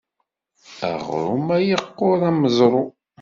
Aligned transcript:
Aɣrum-a 0.89 1.57
yeqqur 1.67 2.19
am 2.29 2.39
weẓru. 2.43 2.83